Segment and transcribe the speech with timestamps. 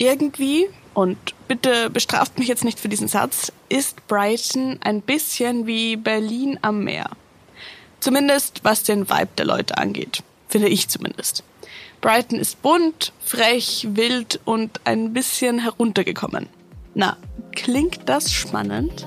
[0.00, 5.96] Irgendwie, und bitte bestraft mich jetzt nicht für diesen Satz, ist Brighton ein bisschen wie
[5.96, 7.10] Berlin am Meer.
[8.00, 10.22] Zumindest was den Vibe der Leute angeht.
[10.48, 11.44] Finde ich zumindest.
[12.00, 16.48] Brighton ist bunt, frech, wild und ein bisschen heruntergekommen.
[16.94, 17.18] Na,
[17.52, 19.06] klingt das spannend?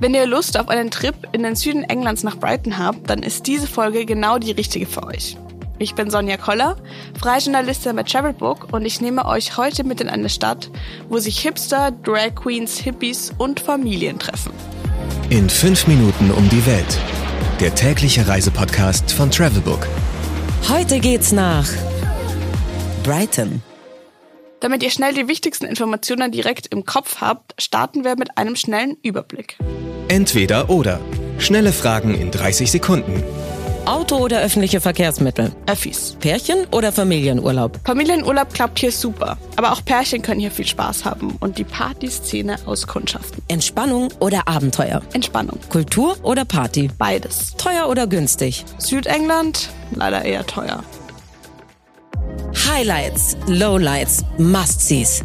[0.00, 3.46] Wenn ihr Lust auf einen Trip in den Süden Englands nach Brighton habt, dann ist
[3.46, 5.36] diese Folge genau die richtige für euch.
[5.80, 6.76] Ich bin Sonja Koller,
[7.20, 10.70] Freijournalistin bei Travelbook und ich nehme euch heute mit in eine Stadt,
[11.08, 14.52] wo sich Hipster, Drag Queens, Hippies und Familien treffen.
[15.30, 16.98] In fünf Minuten um die Welt.
[17.60, 19.86] Der tägliche Reisepodcast von Travelbook.
[20.68, 21.68] Heute geht's nach
[23.04, 23.62] Brighton.
[24.60, 28.96] Damit ihr schnell die wichtigsten Informationen direkt im Kopf habt, starten wir mit einem schnellen
[29.02, 29.56] Überblick.
[30.08, 30.98] Entweder oder.
[31.38, 33.22] Schnelle Fragen in 30 Sekunden.
[33.88, 35.50] Auto oder öffentliche Verkehrsmittel?
[35.66, 36.14] Öffis.
[36.20, 37.80] Pärchen oder Familienurlaub?
[37.86, 42.58] Familienurlaub klappt hier super, aber auch Pärchen können hier viel Spaß haben und die Partyszene
[42.66, 43.42] auskundschaften.
[43.48, 45.00] Entspannung oder Abenteuer?
[45.14, 45.58] Entspannung.
[45.70, 46.90] Kultur oder Party?
[46.98, 47.54] Beides.
[47.56, 48.66] Teuer oder günstig?
[48.76, 50.84] Südengland leider eher teuer.
[52.70, 55.22] Highlights, Lowlights, Must-Sees.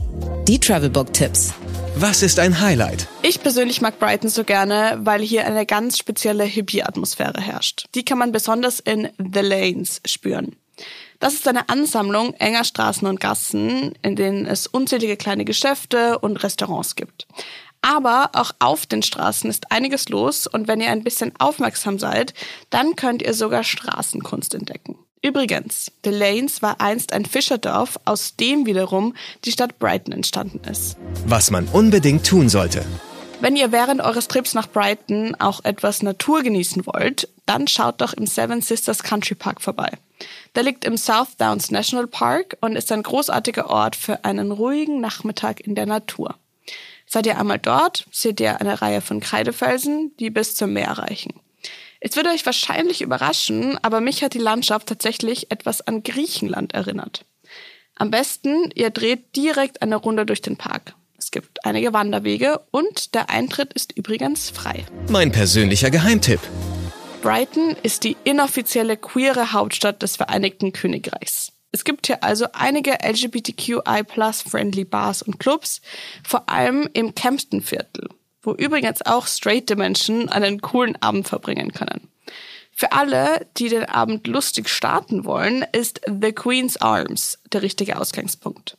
[0.48, 1.54] Die Travelbook-Tipps.
[1.96, 3.08] Was ist ein Highlight?
[3.22, 7.86] Ich persönlich mag Brighton so gerne, weil hier eine ganz spezielle Hippie-Atmosphäre herrscht.
[7.94, 10.56] Die kann man besonders in The Lanes spüren.
[11.20, 16.44] Das ist eine Ansammlung enger Straßen und Gassen, in denen es unzählige kleine Geschäfte und
[16.44, 17.28] Restaurants gibt.
[17.84, 22.34] Aber auch auf den Straßen ist einiges los und wenn ihr ein bisschen aufmerksam seid,
[22.72, 24.98] dann könnt ihr sogar Straßenkunst entdecken.
[25.26, 30.98] Übrigens, The Lanes war einst ein Fischerdorf, aus dem wiederum die Stadt Brighton entstanden ist.
[31.26, 32.84] Was man unbedingt tun sollte.
[33.40, 38.14] Wenn ihr während eures Trips nach Brighton auch etwas Natur genießen wollt, dann schaut doch
[38.14, 39.92] im Seven Sisters Country Park vorbei.
[40.56, 45.00] Der liegt im South Downs National Park und ist ein großartiger Ort für einen ruhigen
[45.00, 46.36] Nachmittag in der Natur.
[47.06, 51.34] Seid ihr einmal dort, seht ihr eine Reihe von Kreidefelsen, die bis zum Meer reichen.
[52.06, 57.24] Es würde euch wahrscheinlich überraschen, aber mich hat die Landschaft tatsächlich etwas an Griechenland erinnert.
[57.96, 60.96] Am besten, ihr dreht direkt eine Runde durch den Park.
[61.18, 64.86] Es gibt einige Wanderwege und der Eintritt ist übrigens frei.
[65.10, 66.42] Mein persönlicher Geheimtipp.
[67.22, 71.54] Brighton ist die inoffizielle queere Hauptstadt des Vereinigten Königreichs.
[71.72, 75.80] Es gibt hier also einige LGBTQI-Plus-friendly Bars und Clubs,
[76.22, 78.10] vor allem im Kempston-Viertel
[78.44, 82.08] wo übrigens auch straighte Menschen einen coolen Abend verbringen können.
[82.76, 88.78] Für alle, die den Abend lustig starten wollen, ist The Queen's Arms der richtige Ausgangspunkt.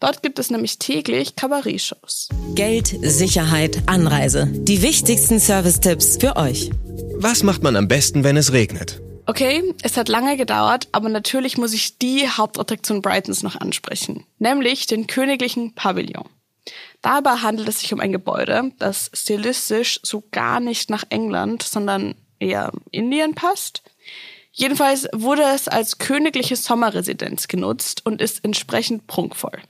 [0.00, 2.30] Dort gibt es nämlich täglich Kabarett-Shows.
[2.54, 4.48] Geld, Sicherheit, Anreise.
[4.50, 6.70] Die wichtigsten Service-Tipps für euch.
[7.16, 9.00] Was macht man am besten, wenn es regnet?
[9.26, 14.86] Okay, es hat lange gedauert, aber natürlich muss ich die Hauptattraktion Brightons noch ansprechen, nämlich
[14.86, 16.28] den königlichen Pavillon.
[17.04, 22.14] Dabei handelt es sich um ein Gebäude, das stilistisch so gar nicht nach England, sondern
[22.38, 23.82] eher Indien passt.
[24.52, 29.60] Jedenfalls wurde es als königliche Sommerresidenz genutzt und ist entsprechend prunkvoll.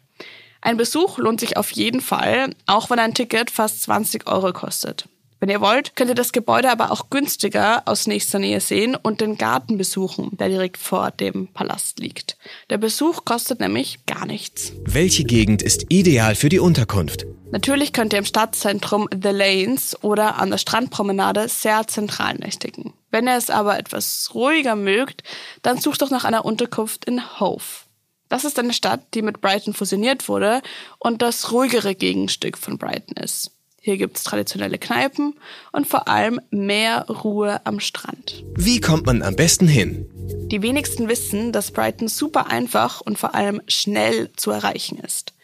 [0.61, 5.09] Ein Besuch lohnt sich auf jeden Fall, auch wenn ein Ticket fast 20 Euro kostet.
[5.45, 9.21] Wenn ihr wollt, könnt ihr das Gebäude aber auch günstiger aus nächster Nähe sehen und
[9.21, 12.39] den Garten besuchen, der direkt vor dem Palast liegt.
[12.71, 14.73] Der Besuch kostet nämlich gar nichts.
[14.87, 17.27] Welche Gegend ist ideal für die Unterkunft?
[17.51, 22.95] Natürlich könnt ihr im Stadtzentrum The Lanes oder an der Strandpromenade sehr zentral nächtigen.
[23.11, 25.25] Wenn ihr es aber etwas ruhiger mögt,
[25.61, 27.85] dann sucht doch nach einer Unterkunft in Hove.
[28.31, 30.63] Das ist eine Stadt, die mit Brighton fusioniert wurde
[30.99, 33.54] und das ruhigere Gegenstück von Brighton ist.
[33.85, 35.35] Hier gibt es traditionelle Kneipen
[35.71, 38.43] und vor allem mehr Ruhe am Strand.
[38.57, 40.07] Wie kommt man am besten hin?
[40.51, 45.35] Die wenigsten wissen, dass Brighton super einfach und vor allem schnell zu erreichen ist.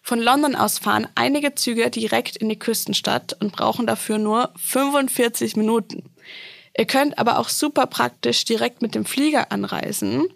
[0.00, 5.56] Von London aus fahren einige Züge direkt in die Küstenstadt und brauchen dafür nur 45
[5.56, 6.04] Minuten.
[6.74, 10.26] Ihr könnt aber auch super praktisch direkt mit dem Flieger anreisen.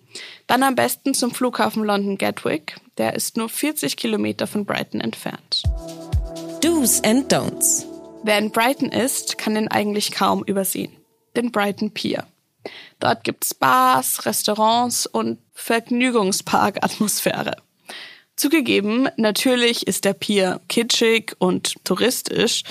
[0.47, 2.77] Dann am besten zum Flughafen London Gatwick.
[2.99, 5.63] Der ist nur 40 Kilometer von Brighton entfernt.
[6.65, 7.85] Do's and Don'ts.
[8.23, 10.97] Wer in Brighton ist, kann den eigentlich kaum übersehen.
[11.37, 12.25] Den Brighton Pier.
[13.01, 17.57] Dort gibt's Bars, Restaurants und Vergnügungspark-Atmosphäre.
[18.37, 22.63] Zugegeben, natürlich ist der Pier kitschig und touristisch,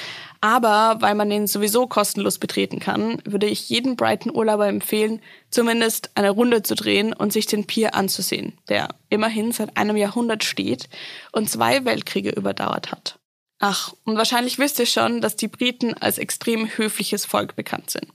[0.41, 6.31] aber weil man den sowieso kostenlos betreten kann, würde ich jedem Brighton-Urlauber empfehlen, zumindest eine
[6.31, 10.89] Runde zu drehen und sich den Pier anzusehen, der immerhin seit einem Jahrhundert steht
[11.31, 13.19] und zwei Weltkriege überdauert hat.
[13.65, 18.07] Ach, und wahrscheinlich wisst ihr schon, dass die Briten als extrem höfliches Volk bekannt sind.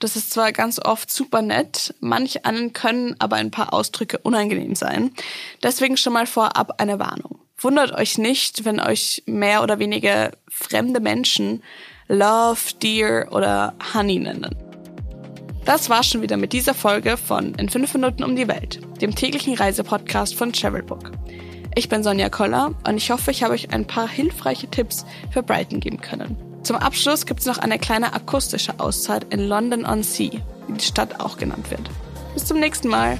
[0.00, 4.74] Das ist zwar ganz oft super nett, manch einen können aber ein paar Ausdrücke unangenehm
[4.74, 5.14] sein.
[5.62, 7.40] Deswegen schon mal vorab eine Warnung.
[7.56, 11.62] Wundert euch nicht, wenn euch mehr oder weniger fremde Menschen
[12.08, 14.54] Love, Dear oder Honey nennen.
[15.64, 19.14] Das war's schon wieder mit dieser Folge von In 5 Minuten um die Welt, dem
[19.14, 21.12] täglichen Reisepodcast von Travelbook.
[21.74, 25.42] Ich bin Sonja Koller und ich hoffe, ich habe euch ein paar hilfreiche Tipps für
[25.42, 26.36] Brighton geben können.
[26.62, 30.30] Zum Abschluss gibt es noch eine kleine akustische Auszeit in London on Sea,
[30.68, 31.90] wie die Stadt auch genannt wird.
[32.34, 33.18] Bis zum nächsten Mal.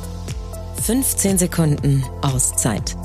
[0.83, 2.97] 15 Sekunden Auszeit